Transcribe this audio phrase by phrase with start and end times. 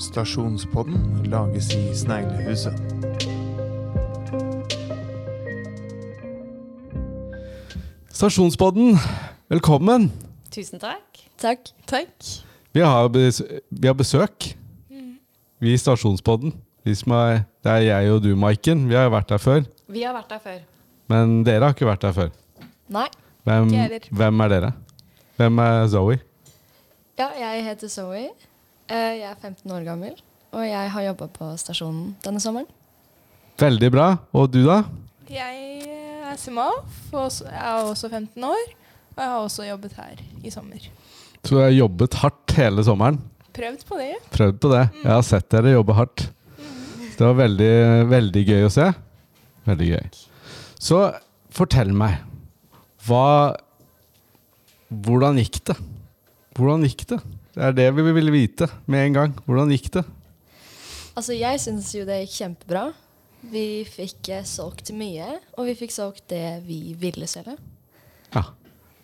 [0.00, 2.74] Stasjonspodden lages i Sneglehuset.
[8.12, 8.96] Stasjonspodden,
[9.48, 10.10] velkommen.
[10.50, 11.20] Tusen takk.
[11.40, 11.70] Takk.
[11.88, 12.10] Takk.
[12.74, 14.52] Vi har, bes vi har besøk.
[15.60, 16.54] Vi i Stasjonspodden.
[16.84, 18.86] Vi som er, det er jeg og du, Maiken.
[18.88, 19.64] Vi har jo vært der før.
[19.92, 20.60] Vi har vært der før.
[21.10, 22.30] Men dere har ikke vært der før.
[22.90, 23.06] Nei.
[23.44, 24.06] Hvem, Ikke heller.
[24.20, 24.70] hvem er dere?
[25.40, 26.16] Hvem er Zoe?
[27.20, 28.28] Ja, jeg heter Zoe.
[28.90, 30.16] Eh, Jeg er 15 år gammel,
[30.52, 32.66] og jeg har jobba på stasjonen denne sommeren.
[33.60, 34.06] Veldig bra.
[34.34, 34.80] Og du, da?
[35.30, 35.84] Jeg
[36.30, 38.64] er Simaf, og jeg er også 15 år.
[39.10, 40.86] Og jeg har også jobbet her i sommer.
[41.44, 43.18] Så du har jobbet hardt hele sommeren.
[43.54, 44.12] Prøvd på det.
[44.32, 44.82] Prøvd på det.
[45.02, 46.26] Jeg har sett dere jobbe hardt.
[47.18, 47.72] Det var veldig,
[48.08, 48.86] veldig gøy å se.
[49.68, 50.06] Veldig gøy.
[50.80, 51.00] Så
[51.52, 52.22] fortell meg.
[53.06, 53.56] Hva
[54.90, 55.76] Hvordan gikk det?
[56.56, 57.18] Hvordan gikk det?
[57.60, 59.32] Det er det vi ville vite med en gang.
[59.44, 60.02] Hvordan gikk det?
[61.12, 62.84] Altså, jeg syns jo det gikk kjempebra.
[63.52, 65.26] Vi fikk eh, solgt mye,
[65.60, 67.58] og vi fikk solgt det vi ville selge.
[68.32, 68.46] Ja.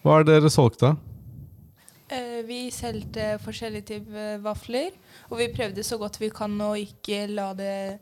[0.00, 0.88] Hva er det dere solgte?
[0.88, 1.76] da?
[2.16, 4.96] Eh, Vi solgte forskjellige typer vafler,
[5.28, 7.98] og vi prøvde så godt vi kan å ikke la det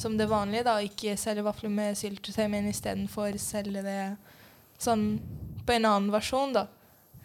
[0.00, 4.00] som det vanlige, da, ikke selge vafler med syltetøy, men istedenfor selge det
[4.80, 5.18] sånn
[5.68, 6.64] på en annen versjon, da.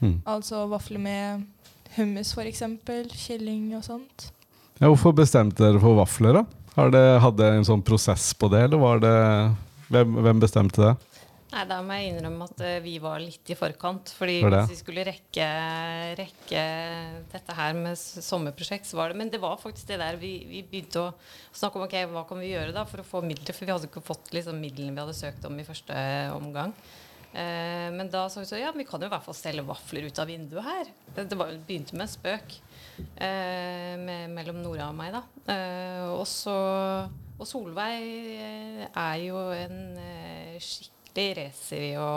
[0.01, 0.19] Hmm.
[0.27, 1.47] Altså vafler med
[1.97, 2.63] hummus, f.eks.,
[3.27, 4.29] kylling og sånt.
[4.79, 6.43] Ja, hvorfor bestemte dere for vafler, da?
[6.73, 9.17] Har det, hadde dere en sånn prosess på det, eller var det
[9.93, 10.93] Hvem, hvem bestemte det?
[11.53, 14.09] Nei, Da må jeg innrømme at eh, vi var litt i forkant.
[14.17, 15.49] fordi for hvis vi skulle rekke,
[16.17, 16.63] rekke
[17.29, 20.63] dette her med sommerprosjekt, så var det Men det var faktisk det der vi, vi
[20.65, 21.13] begynte å
[21.53, 23.53] snakke om ok, hva kan vi gjøre da for å få midler.
[23.53, 25.99] For vi hadde ikke fått liksom, midlene vi hadde søkt om i første
[26.33, 26.73] omgang.
[27.33, 30.05] Eh, men da sa vi så ja, vi kan jo i hvert fall selge vafler
[30.05, 30.91] ut av vinduet her.
[31.17, 32.57] Det, var, begynte med en spøk
[33.17, 35.23] eh, med, mellom Nora og meg, da.
[35.53, 36.57] Eh, og så
[37.41, 38.37] Og Solveig
[38.93, 39.79] er jo en
[40.61, 42.11] skikkelig racer i å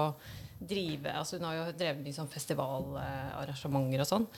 [0.57, 4.29] drive Altså hun har jo drevet mye sånn festivalarrangementer og sånn.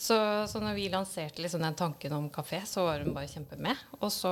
[0.00, 0.16] Så,
[0.48, 3.76] så når vi lanserte liksom den tanken om kafé, så var hun bare kjempe med.
[3.98, 4.30] Og så,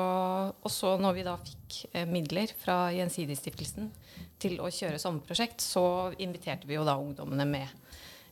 [0.49, 3.91] og så når vi da fikk eh, midler fra Gjensidigestiftelsen
[4.41, 7.67] til å kjøre sommerprosjekt, så inviterte vi jo da ungdommene med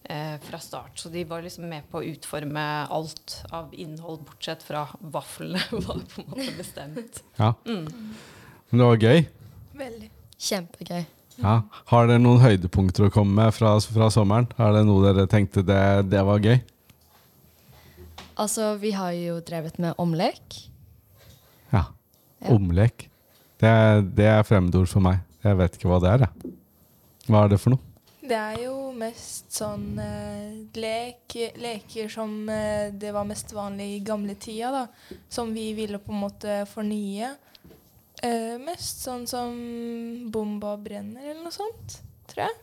[0.08, 0.94] eh, fra start.
[0.96, 2.62] Så de var liksom med på å utforme
[2.96, 5.60] alt av innhold, bortsett fra vaflene
[5.90, 7.20] var på en måte bestemt.
[7.36, 7.50] Ja.
[7.68, 8.14] Mm.
[8.70, 9.26] Men det var gøy?
[9.82, 10.08] Veldig.
[10.46, 11.04] Kjempegøy.
[11.42, 11.58] Ja.
[11.92, 14.48] Har dere noen høydepunkter å komme med fra, fra sommeren?
[14.56, 16.56] Er det noe dere tenkte det, det var gøy?
[18.36, 20.58] Altså, vi har jo drevet med omlek.
[21.72, 21.84] Ja.
[22.42, 22.52] Ja.
[22.52, 23.08] Omlek.
[23.60, 25.22] Det, er- det er fremmedord for meg.
[25.44, 26.26] Jeg vet ikke hva det er.
[26.26, 26.54] Jeg.
[27.30, 27.92] Hva er det for noe?
[28.26, 34.00] Det er jo mest sånn eh, lek, leker som eh, det var mest vanlig i
[34.04, 35.16] gamle tida, da.
[35.30, 37.30] Som vi ville på en måte fornye.
[38.26, 39.54] Eh, mest sånn som
[40.34, 42.00] Bomba brenner eller noe sånt,
[42.32, 42.56] tror jeg.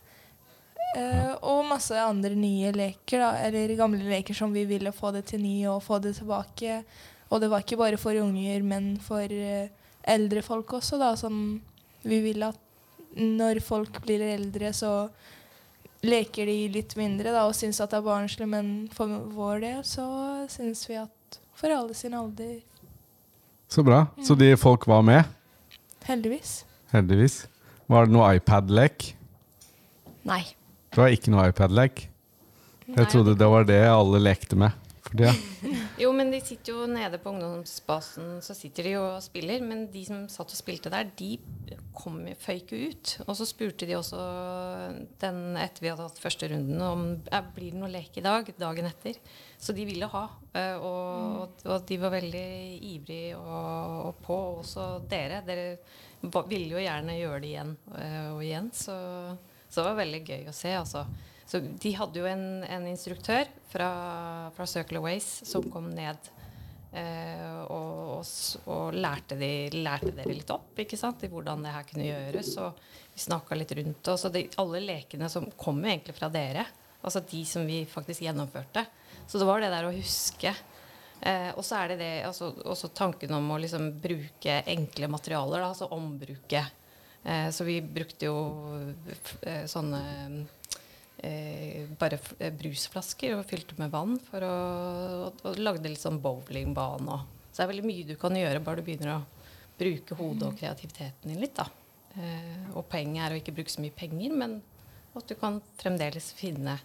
[0.94, 3.30] Eh, og masse andre nye leker, da.
[3.46, 6.82] Eller gamle leker som vi ville få det til ny og få det tilbake.
[7.32, 9.66] Og det var ikke bare for unger, men for uh,
[10.06, 11.14] eldre folk også, da.
[11.18, 11.60] som
[12.04, 12.60] vi ville at
[13.14, 15.08] når folk blir eldre, så
[16.04, 19.82] leker de litt mindre da, og syns at det er barnslig, men for vår del
[19.88, 20.06] så
[20.52, 22.60] syns vi at for alle sin alder,
[23.68, 24.06] Så bra.
[24.22, 25.24] Så de folk var med,
[26.04, 26.64] heldigvis.
[26.92, 27.46] heldigvis.
[27.86, 29.14] Var det noe iPad-lek?
[30.28, 30.44] Nei.
[30.94, 32.06] Det var ikke noe iPad-lek.
[32.94, 34.80] Jeg trodde det var det alle lekte med.
[35.14, 35.30] Det.
[36.02, 39.62] Jo, men de sitter jo nede på ungdomsbasen, så sitter de jo og spiller.
[39.62, 41.36] Men de som satt og spilte der, de
[41.94, 43.12] kom, føyk ut.
[43.28, 44.18] Og så spurte de også
[45.22, 48.50] den etter vi hadde hatt første runden, om det blir det noe lek i dag,
[48.58, 49.20] dagen etter.
[49.60, 50.24] Så de ville ha.
[50.58, 52.46] eh, Og, og de var veldig
[52.94, 54.40] ivrige og, og på.
[54.64, 55.44] Også dere.
[55.46, 55.68] Dere
[56.50, 58.72] ville jo gjerne gjøre det igjen eh, og igjen.
[58.74, 58.98] Så,
[59.74, 61.00] så det var veldig gøy å se, altså.
[61.44, 63.88] Så de hadde jo en, en instruktør fra,
[64.54, 66.30] fra Circle Ways som kom ned
[66.94, 68.30] eh, og, og,
[68.70, 72.52] og lærte, de, lærte dere litt opp ikke sant, i hvordan det her kunne gjøres.
[72.62, 72.78] Og
[73.12, 74.14] vi snakka litt rundt det.
[74.22, 76.68] Så de, alle lekene som kom jo egentlig fra dere.
[77.04, 78.86] Altså de som vi faktisk gjennomførte.
[79.26, 80.54] Så det var det der å huske.
[81.20, 85.60] Eh, og så er det det, altså, også tanken om å liksom bruke enkle materialer,
[85.60, 86.64] da, altså ombruke.
[87.24, 88.36] Eh, så vi brukte jo
[89.40, 90.00] eh, sånne
[91.24, 92.18] eh, bare
[92.58, 94.56] brusflasker og fylte med vann for å,
[95.30, 97.16] og, og lagde litt sånn bowlingbane.
[97.16, 99.22] Og, så det er veldig mye du kan gjøre bare du begynner å
[99.78, 101.56] bruke hodet og kreativiteten din litt.
[101.56, 101.66] da.
[102.76, 104.60] Og poenget er å ikke bruke så mye penger, men
[105.18, 106.76] at du kan fremdeles finne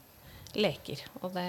[0.58, 1.04] leker.
[1.22, 1.46] Og det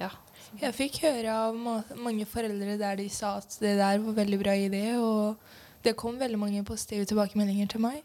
[0.00, 0.10] Ja.
[0.58, 4.38] Jeg fikk høre av ma mange foreldre der de sa at det der var veldig
[4.40, 5.36] bra idé, og
[5.84, 8.02] det kom veldig mange positive tilbakemeldinger til meg.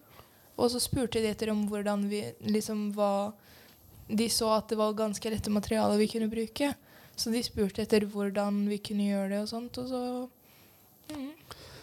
[0.57, 3.33] Og så spurte de etter om hvordan vi liksom var
[4.07, 6.71] De så at det var ganske rette materialer vi kunne bruke.
[7.17, 10.01] Så de spurte etter hvordan vi kunne gjøre det og sånt, og så
[11.11, 11.31] mm,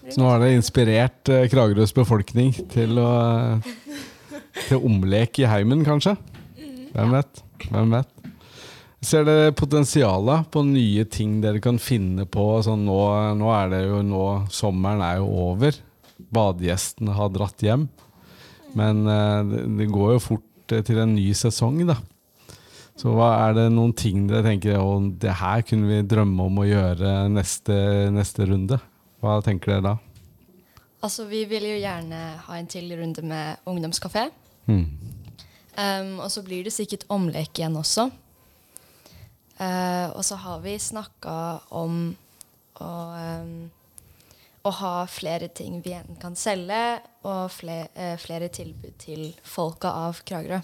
[0.08, 3.10] Så nå har det inspirert eh, Kragerøs befolkning til å
[4.68, 6.14] Til omlek i heimen, kanskje?
[6.94, 7.42] Hvem vet?
[7.66, 8.14] Hvem vet?
[9.04, 12.46] Ser dere potensialet på nye ting dere kan finne på?
[12.64, 13.00] Sånn nå,
[13.36, 14.24] nå er det jo nå
[14.54, 15.76] Sommeren er jo over.
[16.32, 17.88] Badegjestene har dratt hjem.
[18.78, 21.98] Men eh, det, går jo fort eh, til en ny sesong, da.
[22.94, 26.60] Så hva er det noen ting dere tenker å, det her kunne vi drømme om
[26.62, 27.76] å gjøre neste,
[28.14, 28.78] neste runde?
[29.22, 29.94] Hva tenker dere da?
[31.04, 34.28] Altså, vi vil jo gjerne ha en til runde med ungdomskafé.
[34.70, 34.86] Mm.
[35.74, 38.06] Um, og så blir det sikkert omlek igjen også.
[39.58, 41.34] Uh, og så har vi snakka
[41.74, 41.98] om
[42.80, 42.92] å,
[43.42, 43.58] um,
[44.64, 50.20] å ha flere ting vi enten kan selge, og flere, flere tilbud til folka av
[50.28, 50.60] Kragerø.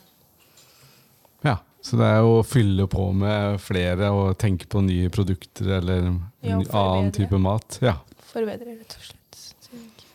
[1.46, 5.78] Ja, så det er jo å fylle på med flere og tenke på nye produkter
[5.78, 6.10] eller
[6.44, 7.78] Ja, annen type mat.
[7.84, 7.96] Ja.
[8.30, 9.16] Forbedre, rett og slett.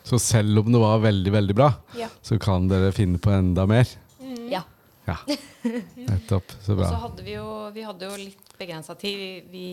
[0.05, 2.07] Så selv om det var veldig, veldig bra, Ja.
[2.21, 3.89] så kan dere finne på enda mer.
[4.21, 4.49] Mm.
[4.51, 4.61] Ja.
[5.05, 5.15] Ja,
[5.95, 6.53] nettopp.
[6.65, 9.17] Så Og så hadde vi jo, vi hadde jo litt begrensa tid.
[9.17, 9.65] Vi, vi,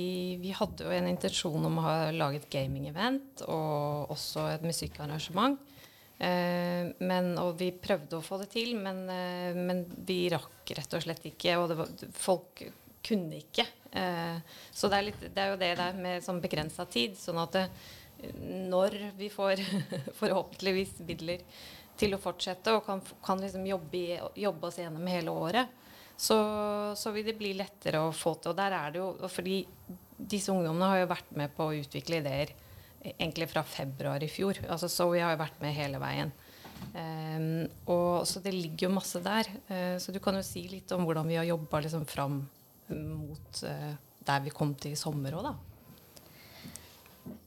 [0.42, 5.56] vi hadde jo en intensjon om å ha laget gaming-event og også et musikkarrangement.
[6.22, 10.94] Eh, men, og vi prøvde å få det til, men, eh, men vi rakk rett
[10.94, 11.56] og slett ikke.
[11.58, 12.62] Og var, folk
[13.02, 13.66] kunne ikke.
[13.90, 14.38] Eh,
[14.70, 17.19] så det er, litt, det er jo det der med sånn begrensa tid.
[17.19, 17.66] Sånn at det,
[18.70, 19.64] når vi får
[20.20, 21.42] forhåpentligvis midler
[21.98, 25.78] til å fortsette og kan, kan liksom jobbe, jobbe oss gjennom hele året,
[26.16, 26.38] så,
[26.94, 28.52] så vil det bli lettere å få til.
[28.52, 29.64] Og der er det jo Fordi
[30.22, 32.52] disse ungdommene har jo vært med på å utvikle ideer
[33.02, 34.60] egentlig fra februar i fjor.
[34.70, 36.32] Altså Zoe har jo vært med hele veien.
[36.93, 39.49] Um, og Så det ligger jo masse der.
[39.70, 42.43] Uh, så du kan jo si litt om hvordan vi har jobba liksom fram
[42.93, 43.93] mot uh,
[44.26, 45.54] der vi kom til i sommer òg, da.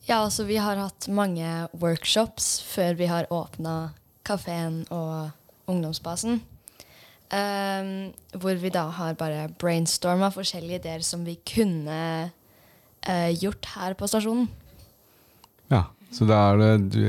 [0.05, 5.31] Ja, altså vi har hatt mange workshops før vi har åpna kafeen og
[5.71, 6.43] ungdomsbasen.
[7.33, 13.97] Um, hvor vi da har bare brainstorma forskjellige ideer som vi kunne uh, gjort her
[13.97, 14.47] på stasjonen.
[15.71, 15.83] Ja,
[16.13, 17.01] så da er det du,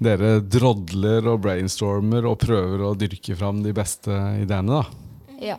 [0.00, 5.34] dere drodler og brainstormer og prøver å dyrke fram de beste ideene, da.
[5.40, 5.56] Ja.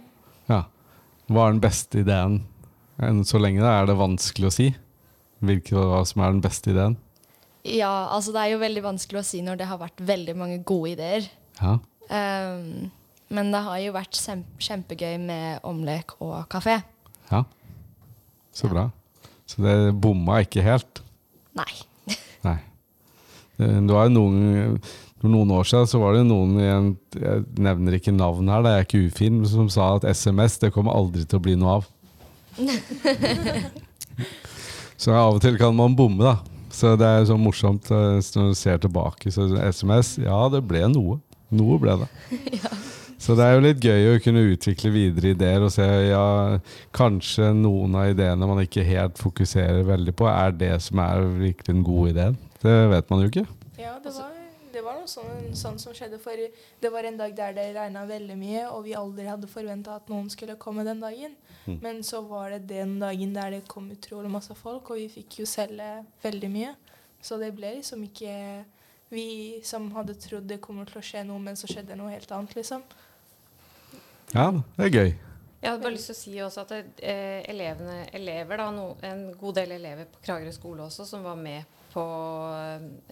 [0.50, 0.62] Ja.
[1.32, 2.42] Hva er den beste ideen?
[3.02, 4.72] Enn så lenge da er det vanskelig å si.
[5.42, 6.98] Hvilke, som er den beste ideen.
[7.66, 10.58] ja, altså det er jo veldig vanskelig å si når det har vært veldig mange
[10.66, 11.30] gode ideer.
[11.62, 11.78] Ja.
[12.12, 12.92] Um,
[13.32, 14.18] men det har jo vært
[14.62, 16.82] kjempegøy med omlek og kafé.
[17.32, 17.46] ja.
[18.52, 18.90] Så bra.
[19.48, 21.00] Så det bomma ikke helt.
[21.56, 21.72] Nei.
[22.48, 22.58] Nei.
[23.62, 24.78] Det det var noen,
[25.22, 28.72] for noen år siden så var det noen en, Jeg nevner ikke navn her, det
[28.72, 31.90] er ikke ufin, som sa at SMS det kommer aldri til å bli noe av.
[35.02, 36.40] så av og til kan man bomme, da.
[36.72, 39.32] Så det er så morsomt eh, når du ser tilbake.
[39.34, 41.20] Så SMS, ja, det ble noe.
[41.52, 42.10] Noe ble det.
[43.22, 46.58] Så det er jo litt gøy å kunne utvikle videre ideer og se ja,
[46.96, 51.68] kanskje noen av ideene man ikke helt fokuserer veldig på, er det som er virkelig
[51.68, 52.40] den gode ideen.
[52.64, 53.46] Det vet man jo ikke.
[53.78, 54.34] Ja, det var,
[54.74, 56.18] det var noe sånn, sånn som skjedde.
[56.24, 56.34] For
[56.82, 60.10] det var en dag der det regna veldig mye, og vi aldri hadde forventa at
[60.10, 61.38] noen skulle komme den dagen.
[61.86, 65.44] Men så var det den dagen der det kom utrolig masse folk, og vi fikk
[65.44, 65.92] jo selge
[66.26, 66.74] veldig mye.
[67.22, 68.34] Så det ble liksom ikke
[69.14, 72.32] vi som hadde trodd det kommer til å skje noe, men så skjedde noe helt
[72.34, 72.82] annet, liksom.
[74.32, 74.48] Ja,
[74.78, 75.12] det er gøy.
[75.62, 76.72] Jeg hadde bare lyst til å si også at
[77.06, 81.38] eh, elevene, elever, da, no, en god del elever på Kragerø skole også, som var
[81.38, 82.04] med på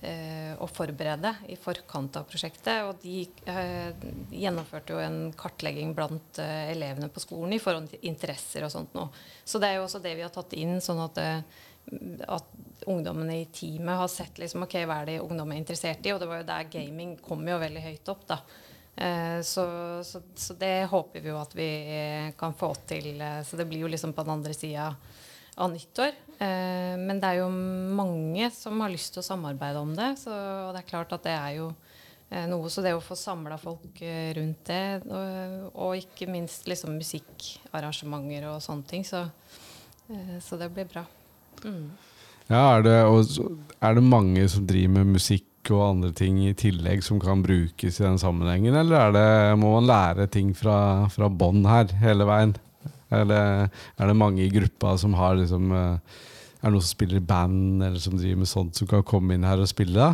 [0.01, 2.87] eh, å forberede i forkant av prosjektet.
[2.87, 3.21] Og de
[3.51, 3.91] eh,
[4.33, 8.95] gjennomførte jo en kartlegging blant eh, elevene på skolen i forhold til interesser og sånt
[8.97, 9.11] noe.
[9.43, 11.61] Så det er jo også det vi har tatt inn, sånn at, eh,
[12.25, 16.15] at ungdommene i teamet har sett liksom, ok, hva er det ungdom er interessert i.
[16.15, 18.25] Og det var jo der gaming kom jo veldig høyt opp.
[18.33, 18.41] da.
[18.99, 19.63] Eh, Så,
[20.03, 21.69] så, så det håper vi jo at vi
[22.37, 23.13] kan få til.
[23.21, 24.89] eh, Så det blir jo liksom på den andre sida
[25.55, 26.11] av nyttår.
[26.39, 30.17] Eh, Men det er jo mange som har lyst til å samarbeide om det.
[30.19, 30.31] Så
[30.75, 31.71] det er klart at det er jo
[32.29, 33.97] noe Så det å få samla folk
[34.37, 39.23] rundt det, og, og ikke minst liksom musikkarrangementer og sånne ting, så,
[40.45, 41.01] så det blir bra.
[41.63, 41.87] Mm.
[42.45, 42.93] Ja, er det,
[43.81, 47.99] er det mange som driver med musikk og andre ting i tillegg som kan brukes
[47.99, 49.27] i den sammenhengen, eller er det,
[49.59, 52.55] må man lære ting fra, fra bånn her hele veien?
[53.11, 53.43] Er det,
[53.97, 56.17] er det mange i gruppa som har liksom eh,
[56.59, 59.33] Er det noen som spiller i band, eller som driver med sånt, som kan komme
[59.33, 59.97] inn her og spille?
[59.97, 60.13] da?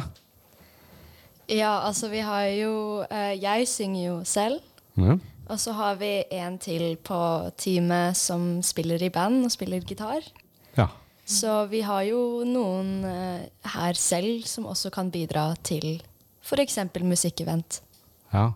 [1.52, 4.62] Ja, altså vi har jo eh, Jeg synger jo selv.
[4.96, 5.18] Ja.
[5.46, 7.20] Og så har vi en til på
[7.58, 10.24] teamet som spiller i band og spiller gitar.
[10.78, 10.88] ja.
[11.25, 15.98] Så vi har jo noen eh, her selv som også kan bidra til
[16.46, 16.77] f.eks.
[17.01, 17.82] musikkevent.
[18.34, 18.51] Ja,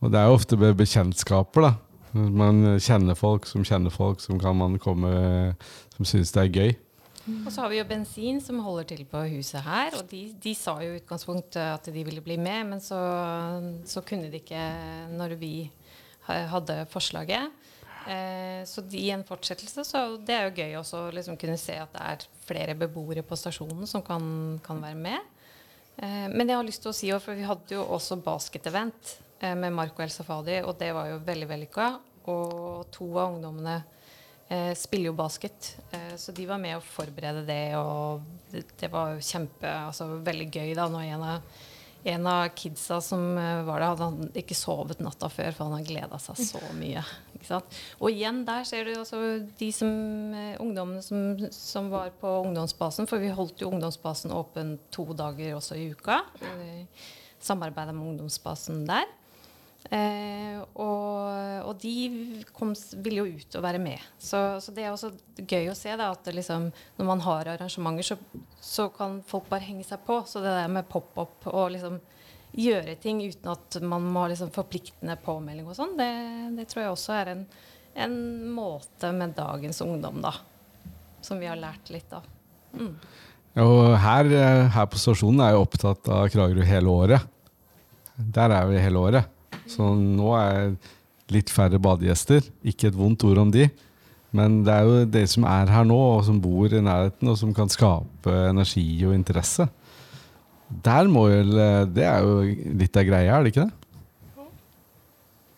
[0.00, 1.74] og det er jo ofte med bekjentskaper, da.
[2.14, 5.08] Man kjenner folk som kjenner folk, som kan man komme
[5.96, 6.74] Som syns det er gøy.
[7.24, 9.94] Og så har vi jo Bensin som holder til på huset her.
[9.98, 12.98] Og de, de sa jo i utgangspunktet at de ville bli med, men så,
[13.88, 14.64] så kunne de ikke
[15.16, 15.54] når vi
[16.26, 17.52] hadde forslaget.
[18.08, 21.76] Eh, så i en fortsettelse så det er jo gøy også å liksom kunne se
[21.80, 24.24] at det er flere beboere på stasjonen som kan,
[24.64, 25.30] kan være med.
[25.96, 29.54] Eh, men jeg har lyst til å si for vi hadde jo også basketevent eh,
[29.54, 31.90] med Marco El Safadi, og det var jo veldig vellykka.
[32.32, 33.76] Og to av ungdommene
[34.48, 38.90] eh, spiller jo basket, eh, så de var med å forberede det, og det, det
[38.92, 41.60] var kjempe Altså veldig gøy da når en av,
[42.14, 45.92] en av kidsa som eh, var der, hadde ikke sovet natta før, for han hadde
[45.92, 47.04] gleda seg så mye.
[48.00, 49.20] Og igjen der ser du altså
[49.58, 49.90] de som,
[50.34, 55.56] eh, ungdommene som, som var på ungdomsbasen, for vi holdt jo ungdomsbasen åpen to dager
[55.58, 56.22] også i uka.
[57.44, 59.04] Samarbeida med ungdomsbasen der.
[59.92, 62.72] Eh, og, og de kom,
[63.04, 64.00] ville jo ut og være med.
[64.16, 68.14] Så, så det er også gøy å se da, at liksom, når man har arrangementer,
[68.14, 70.22] så, så kan folk bare henge seg på.
[70.28, 72.00] Så det der med pop-up og liksom
[72.54, 76.10] gjøre ting uten at man må ha liksom forpliktende påmelding og sånn, det,
[76.58, 77.44] det tror jeg også er en,
[78.06, 78.16] en
[78.54, 80.34] måte med dagens ungdom, da.
[81.24, 82.26] Som vi har lært litt av.
[82.76, 82.92] Mm.
[83.64, 87.30] Og her, eh, her på stasjonen er jeg opptatt av Kragerø hele året.
[88.14, 89.30] Der er vi hele året.
[89.70, 90.74] Så nå er
[91.32, 92.44] litt færre badegjester.
[92.66, 93.68] Ikke et vondt ord om de.
[94.34, 97.38] Men det er jo de som er her nå, og som bor i nærheten, og
[97.38, 99.68] som kan skape energi og interesse.
[100.68, 101.42] Der må jo
[101.94, 102.40] Det er jo
[102.80, 104.44] litt av greia, er det ikke det?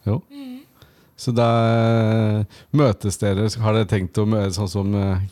[0.06, 0.20] Jo.
[1.16, 5.25] Så da eh, møtes dere Har dere tenkt å møtes sånn som eh,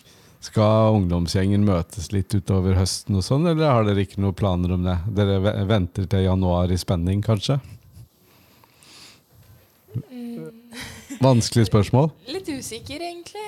[0.45, 4.87] Skal ungdomsgjengen møtes litt utover høsten og sånn, eller har dere ikke noen planer om
[4.87, 4.97] det?
[5.17, 5.39] Dere
[5.69, 7.61] venter til januar i spenning, kanskje?
[11.25, 12.11] Vanskelig spørsmål.
[12.35, 13.45] Litt usikker, egentlig.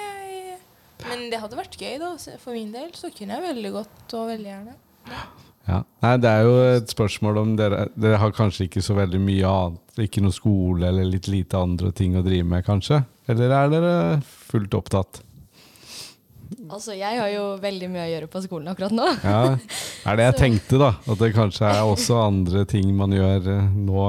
[1.04, 2.14] Men det hadde vært gøy, da.
[2.40, 4.76] For min del så kunne jeg veldig godt og veldig gjerne.
[5.10, 5.24] Ja.
[5.66, 9.50] Nei, det er jo et spørsmål om dere Dere har kanskje ikke så veldig mye
[9.50, 13.00] annet, ikke noe skole eller litt lite andre ting å drive med, kanskje?
[13.26, 15.22] Eller er dere fullt opptatt?
[16.70, 19.06] Altså, jeg har jo veldig mye å gjøre på skolen akkurat nå.
[19.24, 19.40] Ja,
[20.06, 20.92] er det jeg tenkte, da.
[21.02, 24.06] At det kanskje er også andre ting man gjør eh, nå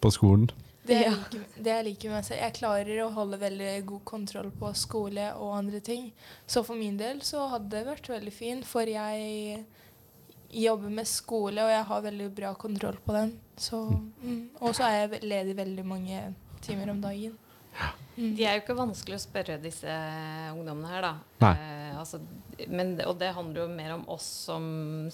[0.00, 0.48] på skolen.
[0.88, 4.00] Det jeg, liker, det jeg liker med meg selv, jeg klarer å holde veldig god
[4.08, 6.08] kontroll på skole og andre ting.
[6.48, 9.60] Så for min del så hadde det vært veldig fint, for jeg
[10.50, 13.36] jobber med skole, og jeg har veldig bra kontroll på den.
[13.60, 13.84] Så,
[14.22, 14.42] mm.
[14.60, 16.24] Og så er jeg ledig veldig mange
[16.64, 17.36] timer om dagen.
[18.16, 18.34] Mm.
[18.36, 19.96] De er jo ikke vanskelig å spørre disse
[20.52, 21.12] ungdommene her, da.
[21.40, 21.52] Nei.
[21.56, 22.20] Eh, altså,
[22.68, 24.64] men, og det handler jo mer om oss som,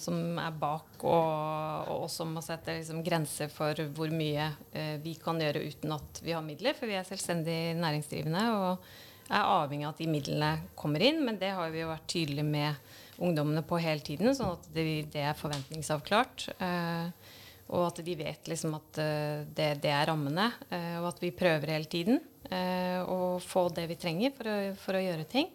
[0.01, 4.97] som er bak, og, og oss som må sette liksom, grenser for hvor mye eh,
[5.03, 6.75] vi kan gjøre uten at vi har midler.
[6.75, 8.89] For vi er selvstendig næringsdrivende og
[9.27, 11.21] er avhengig av at de midlene kommer inn.
[11.23, 14.85] Men det har vi jo vært tydelige med ungdommene på hele tiden, sånn at det,
[15.13, 16.47] det er forventningsavklart.
[16.57, 17.35] Eh,
[17.67, 21.33] og at de vet liksom at eh, det, det er rammene, eh, og at vi
[21.35, 25.49] prøver hele tiden eh, å få det vi trenger for å, for å gjøre ting.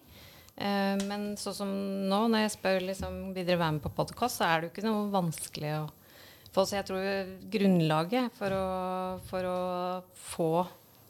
[0.57, 1.73] Eh, men sånn som
[2.11, 4.75] nå, når jeg spør liksom, vil dere være med på podkast, så er det jo
[4.75, 5.87] ikke noe vanskelig å
[6.53, 6.67] få.
[6.67, 8.67] Så jeg tror grunnlaget for å,
[9.31, 9.59] for å
[10.35, 10.53] få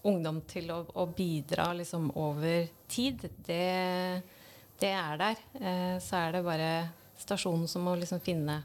[0.07, 4.23] ungdom til å, å bidra liksom, over tid, det,
[4.83, 5.43] det er der.
[5.61, 6.71] Eh, så er det bare
[7.23, 8.61] stasjonen som må liksom finne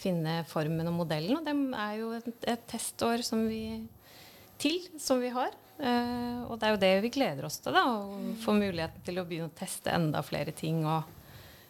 [0.00, 1.38] finne formen og modellen.
[1.38, 3.82] Og det er jo et, et testår som vi,
[4.60, 5.54] til som vi har.
[5.78, 7.74] Eh, og det er jo det vi gleder oss til.
[7.74, 10.82] da, Å få muligheten til å begynne å teste enda flere ting.
[10.86, 11.06] og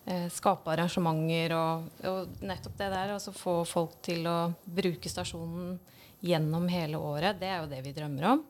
[0.09, 3.15] eh, Skape arrangementer og, og nettopp det der.
[3.17, 5.79] Altså få folk til å bruke stasjonen
[6.25, 7.41] gjennom hele året.
[7.41, 8.45] Det er jo det vi drømmer om.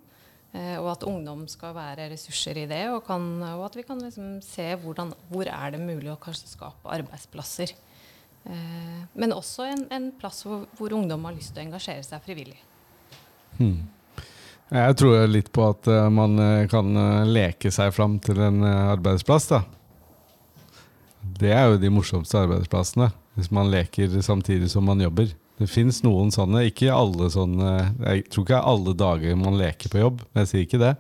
[0.55, 2.85] Eh, og at ungdom skal være ressurser i det.
[2.95, 3.25] Og, kan,
[3.57, 7.75] og at vi kan liksom se hvordan, hvor er det mulig å kanskje skape arbeidsplasser.
[8.47, 12.23] Eh, men også en, en plass hvor, hvor ungdom har lyst til å engasjere seg
[12.23, 12.61] frivillig.
[13.59, 13.83] Hmm.
[14.75, 16.89] Jeg tror litt på at uh, man eh, kan
[17.29, 19.61] leke seg fram til en arbeidsplass, da.
[21.35, 23.11] Det er jo de morsomste arbeidsplassene.
[23.35, 25.33] Hvis man leker samtidig som man jobber.
[25.61, 26.65] Det fins noen sånne.
[26.67, 27.71] Ikke alle sånne
[28.01, 30.25] Jeg tror ikke alle dager man leker på jobb.
[30.41, 30.93] Jeg sier ikke det.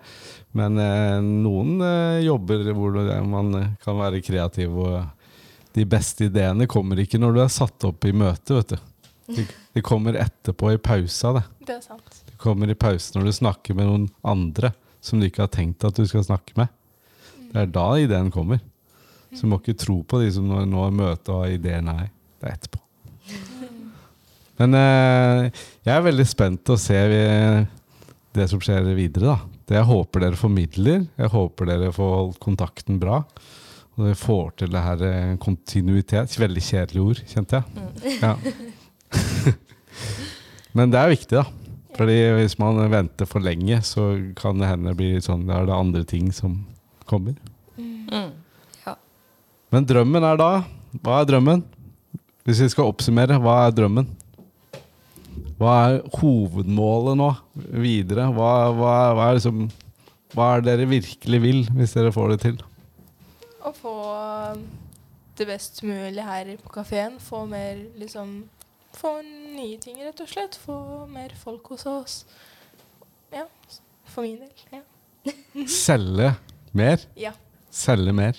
[0.55, 6.69] Men eh, noen eh, jobber hvor man eh, kan være kreativ, og de beste ideene
[6.71, 8.93] kommer ikke når du er satt opp i møte, vet du.
[9.35, 11.43] De, de kommer etterpå i pausa, det.
[11.67, 12.23] Det er sant.
[12.29, 14.71] De kommer i pausen når du snakker med noen andre
[15.05, 16.71] som du ikke har tenkt at du skal snakke med.
[17.51, 18.63] Det er da ideen kommer.
[19.35, 21.83] Så du må ikke tro på de som nå, nå har møte og har ideer.
[21.83, 22.07] Nei,
[22.39, 22.84] det er etterpå.
[24.61, 27.01] Men eh, jeg er veldig spent til å se
[28.35, 29.35] det som skjer videre.
[29.35, 29.55] da.
[29.65, 31.05] Det jeg håper dere formidler.
[31.19, 33.23] Jeg håper dere får holdt kontakten bra.
[33.95, 36.39] Og dere får til det her eh, kontinuitet.
[36.41, 38.19] Veldig kjedelig ord, kjente jeg.
[38.23, 38.35] Ja.
[40.77, 41.47] Men det er viktig, da.
[41.95, 45.77] Fordi hvis man venter for lenge, så kan det hende bli sånn Da er det
[45.77, 46.65] andre ting som
[47.07, 47.37] kommer.
[47.79, 48.33] Mm.
[49.75, 50.51] Men drømmen er da
[51.03, 51.63] Hva er drømmen?
[52.45, 54.11] Hvis vi skal oppsummere, hva er drømmen?
[55.59, 57.29] Hva er hovedmålet nå
[57.79, 58.27] videre?
[58.35, 59.69] Hva, hva, hva, er liksom,
[60.35, 62.59] hva er det dere virkelig vil, hvis dere får det til?
[63.65, 63.95] Å få
[65.39, 67.21] det best mulig her på kafeen.
[67.23, 68.43] Få mer liksom
[68.95, 70.55] Få nye ting, rett og slett.
[70.55, 70.77] Få
[71.11, 72.13] mer folk hos oss.
[73.35, 73.43] Ja.
[74.07, 74.53] For min del.
[74.71, 74.85] Ja.
[75.87, 76.37] Selge
[76.71, 77.03] mer?
[77.19, 77.33] ja.
[77.75, 78.39] Selge mer?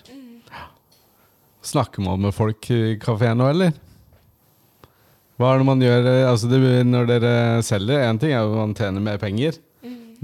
[1.65, 3.75] Snakker man med folk i kafeen nå, eller?
[5.35, 7.31] Hva er det man gjør eh, altså det, når dere
[7.67, 8.05] selger?
[8.07, 9.59] Én ting er at man tjener mer penger.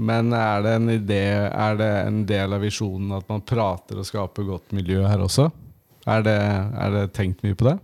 [0.02, 4.08] Men er det en idé, er det en del av visjonen at man prater og
[4.08, 5.50] skaper godt miljø her også?
[6.08, 6.38] Er det,
[6.82, 7.76] er det tenkt mye på det?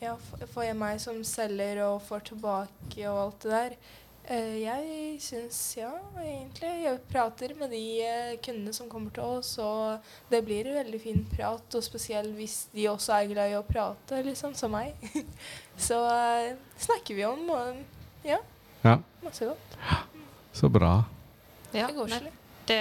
[0.00, 0.14] Ja,
[0.52, 3.76] for, meg som selger og får tilbake og alt det der
[4.24, 5.90] Jeg syns ja,
[6.22, 6.70] egentlig.
[6.86, 10.00] Jeg prater med de eh, kundene som kommer til oss, og
[10.32, 11.76] det blir en veldig fin prat.
[11.76, 14.96] Og spesielt hvis de også er glad i å prate, liksom, som meg.
[15.88, 18.40] Så eh, snakker vi om, og ja,
[18.84, 19.76] Ja, masse godt.
[20.54, 20.94] så bra.
[21.74, 22.32] Ja, Det går slik.
[22.68, 22.80] det,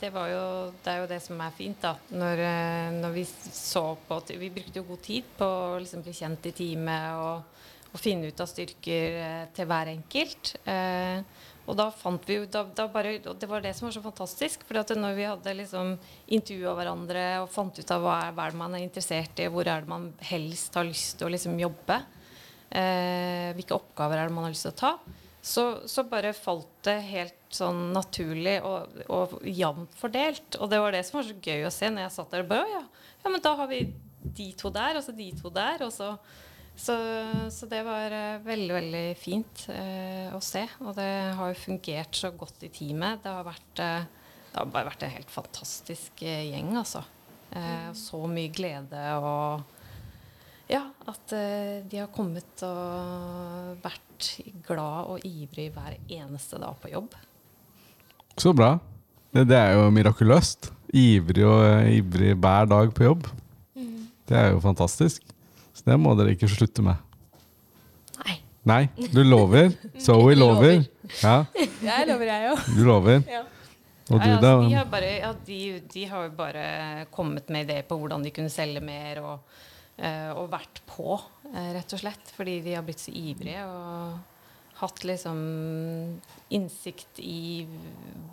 [0.00, 0.44] det, var jo,
[0.82, 1.94] det er jo det som er fint, da.
[2.10, 6.14] Når, eh, når vi så på Vi brukte jo god tid på å liksom bli
[6.16, 7.42] kjent i teamet og,
[7.94, 10.54] og finne ut av styrker eh, til hver enkelt.
[10.66, 11.22] Eh,
[11.64, 14.02] og da fant vi jo da, da bare, og Det var det som var så
[14.04, 14.66] fantastisk.
[14.66, 15.94] For når vi hadde liksom
[16.36, 19.48] intervjua hverandre og fant ut av hva er, hva er det man er interessert i,
[19.48, 22.00] hvor er det man helst har lyst til å liksom jobbe,
[22.68, 24.92] eh, hvilke oppgaver er det man har lyst til å ta,
[25.44, 30.58] så, så bare falt det helt sånn naturlig og, og jevnt fordelt.
[30.58, 32.50] Og det var det som var så gøy å se når jeg satt der og
[32.50, 32.82] bare «Å ja,
[33.22, 33.84] ja, men da har vi
[34.24, 35.84] de to der, og så de to der.
[35.84, 36.14] Og så,
[36.76, 36.94] så,
[37.54, 40.64] så det var eh, veldig, veldig fint eh, å se.
[40.82, 43.22] Og det har jo fungert så godt i teamet.
[43.22, 47.04] Det har vært, eh, det har bare vært en helt fantastisk eh, gjeng, altså.
[47.54, 49.70] Eh, så mye glede og
[50.66, 54.30] ja, at eh, de har kommet og vært
[54.66, 57.14] glad og ivrig hver eneste dag på jobb.
[58.40, 58.72] Så bra.
[59.34, 60.72] Det, det er jo mirakuløst.
[60.94, 63.28] Ivrig og ivrig hver dag på jobb.
[64.24, 65.22] Det er jo fantastisk.
[65.74, 66.96] Så det må dere ikke slutte med.
[68.24, 68.36] Nei.
[68.70, 68.82] Nei,
[69.12, 69.72] du lover.
[70.04, 70.84] Zoe lover.
[71.20, 71.36] Ja,
[71.82, 72.62] Jeg lover, jeg òg.
[72.76, 73.24] du lover.
[73.28, 73.42] Ja.
[74.12, 75.58] Og du, Nei, altså, de, har bare, ja, de,
[75.92, 76.64] de har jo bare
[77.14, 79.54] kommet med ideer på hvordan de kunne selge mer, og,
[79.96, 81.16] eh, og vært på,
[81.48, 82.32] eh, rett og slett.
[82.36, 84.18] Fordi de har blitt så ivrige og
[84.82, 85.40] hatt liksom
[86.52, 87.64] innsikt i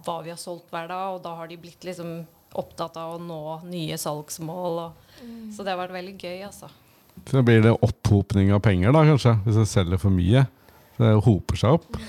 [0.04, 2.22] hva vi har solgt hver dag, og da har de blitt liksom
[2.60, 4.80] opptatt av å nå nye salgsmål.
[4.86, 5.26] Og,
[5.56, 6.68] Så det har vært veldig gøy, altså.
[7.30, 9.36] Så blir det opphopning av penger, da, kanskje?
[9.46, 10.46] Hvis jeg selger for mye.
[10.96, 12.02] Så det hoper seg opp.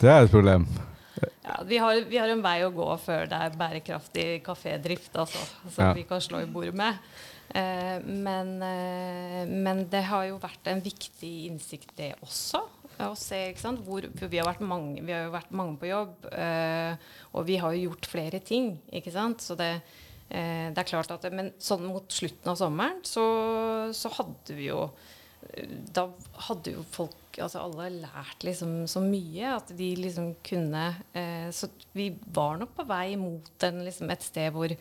[0.00, 0.66] Det er et problem.
[1.20, 5.40] Ja, vi, har, vi har en vei å gå før det er bærekraftig kafédrift, altså,
[5.68, 5.92] som Ja.
[5.96, 7.00] vi kan slå i bordet med.
[7.50, 12.62] Eh, men, eh, men det har jo vært en viktig innsikt, det også.
[13.00, 13.40] Å se?
[13.80, 16.94] Hvor, vi har, vært mange, vi har jo vært mange på jobb, eh,
[17.32, 18.78] og vi har jo gjort flere ting.
[18.92, 19.40] ikke sant?
[19.40, 19.80] Så det,
[20.30, 23.24] det er klart at Men sånn mot slutten av sommeren så,
[23.96, 24.84] så hadde vi jo
[25.90, 26.04] da
[26.46, 30.82] hadde jo folk altså alle lært liksom så mye at de liksom kunne
[31.16, 34.74] eh, Så vi var nok på vei mot en, liksom et sted hvor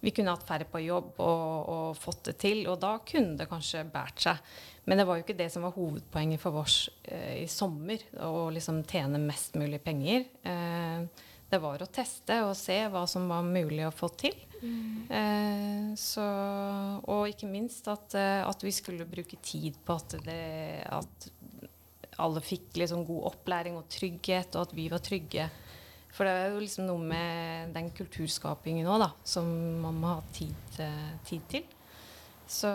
[0.00, 2.60] vi kunne hatt færre på jobb og, og fått det til.
[2.70, 4.50] Og da kunne det kanskje båret seg.
[4.86, 6.76] Men det var jo ikke det som var hovedpoenget for oss
[7.08, 8.04] eh, i sommer.
[8.22, 10.28] Å liksom tjene mest mulig penger.
[10.46, 14.34] Eh, det var å teste og se hva som var mulig å få til.
[14.62, 16.24] Eh, så,
[17.06, 21.28] og ikke minst at, eh, at vi skulle bruke tid på at, det, at
[22.22, 25.48] alle fikk liksom god opplæring og trygghet, og at vi var trygge.
[26.16, 29.48] For det er jo liksom noe med den kulturskapingen òg, da, som
[29.82, 31.66] man må ha tid, eh, tid til.
[32.46, 32.70] Så,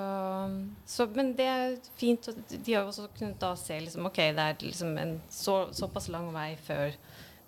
[0.85, 2.27] så, men det er fint.
[2.51, 6.09] De har jo også kunnet da se liksom, ok, det er liksom en så, såpass
[6.11, 6.91] lang vei før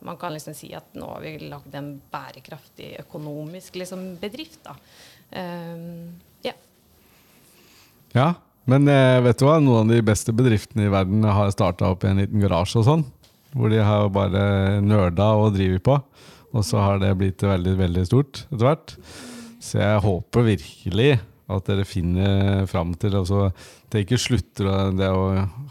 [0.03, 4.61] man kan liksom si at nå har vi lagd en bærekraftig økonomisk liksom, bedrift.
[4.65, 4.75] da.
[5.33, 6.13] Um,
[6.45, 6.53] ja.
[8.13, 8.29] Ja,
[8.69, 9.57] men eh, vet du hva?
[9.63, 12.87] Noen av de beste bedriftene i verden har starta opp i en liten garasje og
[12.87, 13.05] sånn.
[13.53, 15.99] Hvor de har bare nerda og driver på.
[16.53, 18.95] Og så har det blitt veldig, veldig stort etter hvert.
[19.63, 21.11] Så jeg håper virkelig
[21.51, 23.49] at dere finner fram til altså,
[23.91, 25.25] Det ikke slutter det å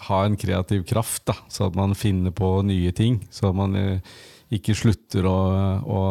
[0.08, 3.20] ha en kreativ kraft, da, så at man finner på nye ting.
[3.32, 4.14] Så at man eh,
[4.52, 5.36] ikke slutter å,
[5.80, 6.02] å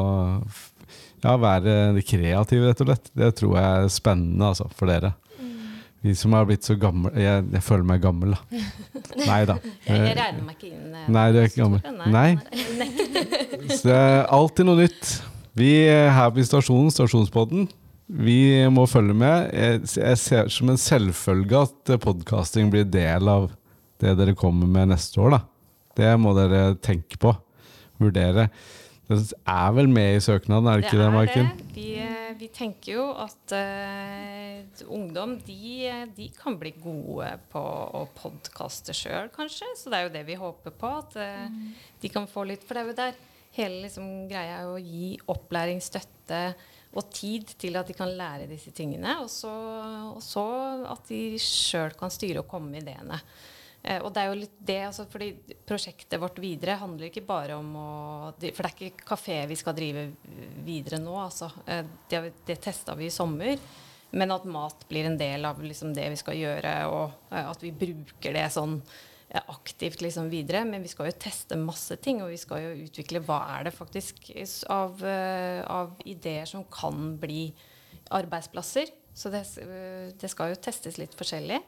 [1.21, 3.11] ja, være kreativ, rett og slett.
[3.13, 5.13] Det tror jeg er spennende altså, for dere.
[6.01, 8.61] Vi som har blitt så gamle Jeg, jeg føler meg gammel, da.
[9.29, 9.59] Nei da.
[9.85, 10.95] Jeg, jeg regner meg ikke inn.
[10.97, 11.83] eh, Nei, du er ikke gammel.
[12.09, 12.31] Nei.
[12.79, 12.89] Nei.
[13.77, 15.11] Så det er alltid noe nytt.
[15.61, 17.67] Vi her på stasjonen, Stasjonspodden,
[18.11, 19.51] vi må følge med.
[19.55, 23.49] Jeg, jeg ser som en selvfølge at podkasting blir del av
[24.01, 25.37] det dere kommer med neste år.
[25.37, 25.41] da.
[25.95, 27.33] Det må dere tenke på.
[28.01, 28.49] Vurdere.
[29.11, 29.19] Det
[29.49, 31.49] er vel med i søknaden, er det ikke det, Maiken?
[31.75, 38.05] Vi, eh, vi tenker jo at uh, ungdom de, de kan bli gode på å
[38.15, 39.67] podkaste sjøl, kanskje.
[39.77, 40.93] Så det er jo det vi håper på.
[41.03, 41.51] At eh,
[42.01, 43.19] de kan få litt For det er jo der
[43.57, 46.41] hele liksom, greia er å gi opplæring, støtte
[46.91, 49.17] og tid til at de kan lære disse tingene.
[49.23, 49.51] Og så,
[50.11, 50.45] og så
[50.91, 53.21] at de sjøl kan styre og komme med ideene.
[53.81, 55.31] Eh, og det er jo litt det, altså, fordi
[55.65, 57.91] Prosjektet vårt videre handler ikke bare om å
[58.43, 60.09] For det er ikke kafé vi skal drive
[60.65, 61.15] videre nå.
[61.23, 61.49] Altså.
[61.65, 63.55] Eh, det det testa vi i sommer.
[64.11, 67.63] Men at mat blir en del av liksom, det vi skal gjøre, og eh, at
[67.63, 68.81] vi bruker det sånn
[69.39, 70.63] aktivt liksom, videre.
[70.67, 73.75] Men vi skal jo teste masse ting, og vi skal jo utvikle hva er det
[73.75, 74.33] faktisk
[74.69, 77.51] av, eh, av ideer som kan bli
[78.11, 78.91] arbeidsplasser.
[79.13, 81.61] Så det, eh, det skal jo testes litt forskjellig.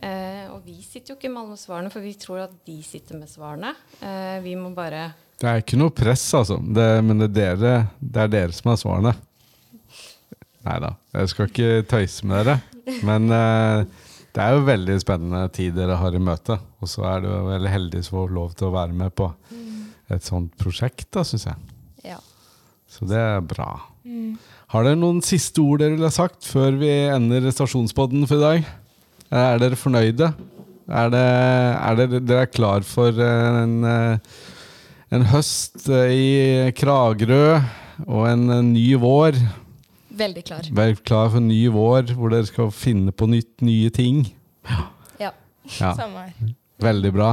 [0.00, 3.18] Eh, og vi sitter jo ikke med alle svarene, for vi tror at de sitter
[3.20, 3.74] med svarene.
[4.00, 6.58] Eh, vi må bare Det er ikke noe press, altså.
[6.60, 9.14] Det, men det er, dere, det er dere som har svarene.
[10.64, 12.60] Nei da, jeg skal ikke tøyse med dere.
[13.08, 13.84] Men eh,
[14.30, 16.56] det er jo veldig spennende tid dere har i møte.
[16.80, 19.30] Og så er du veldig heldig som får lov til å være med på
[20.10, 21.70] et sånt prosjekt, da, syns jeg.
[22.12, 22.18] Ja.
[22.90, 23.72] Så det er bra.
[24.70, 28.46] Har dere noen siste ord dere vil ha sagt før vi ender stasjonspodden for i
[28.46, 28.70] dag?
[29.30, 30.32] Er dere fornøyde?
[30.90, 33.76] Er, det, er dere, dere er klar for en,
[35.14, 37.60] en høst i Kragerø
[38.08, 39.38] og en ny vår?
[40.20, 40.66] Veldig klar.
[40.76, 44.24] Vær klar for en ny vår hvor dere skal finne på nytt, nye ting.
[44.68, 45.32] Ja.
[45.78, 46.50] Ja, Samme her.
[46.80, 47.30] Veldig bra.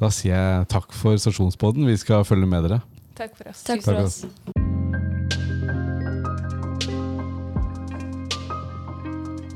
[0.00, 1.86] Da sier jeg takk for stasjonspodden.
[1.90, 2.80] Vi skal følge med dere.
[3.18, 3.62] Takk for oss.
[3.68, 4.24] Takk for oss.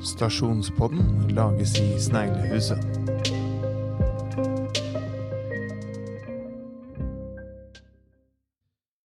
[0.04, 3.03] Stasjonspodden lages i Sneglehuset.